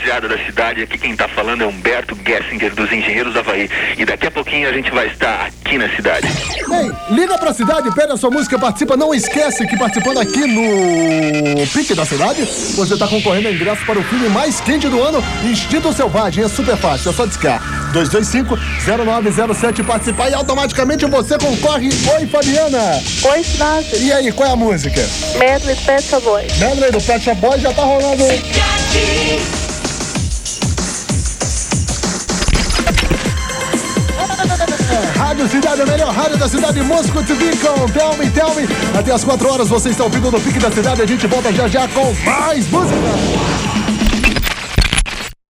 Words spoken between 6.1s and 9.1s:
Ei, liga pra cidade, pede a sua música, participa.